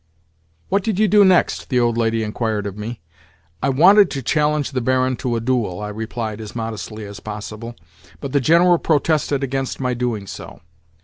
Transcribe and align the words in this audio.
"What 0.69 0.81
did 0.83 0.97
you 0.97 1.07
do 1.07 1.23
next?" 1.23 1.69
The 1.69 1.79
old 1.79 1.95
lady 1.95 2.23
inquired 2.23 2.65
of 2.65 2.75
me. 2.75 3.01
"I 3.61 3.69
wanted 3.69 4.09
to 4.09 4.23
challenge 4.23 4.71
the 4.71 4.81
Baron 4.81 5.15
to 5.17 5.35
a 5.35 5.39
duel," 5.39 5.79
I 5.79 5.89
replied 5.89 6.41
as 6.41 6.55
modestly 6.55 7.05
as 7.05 7.19
possible; 7.19 7.75
"but 8.19 8.31
the 8.31 8.41
General 8.41 8.79
protested 8.79 9.43
against 9.43 9.79
my 9.79 9.93
doing 9.93 10.25
so." 10.25 10.61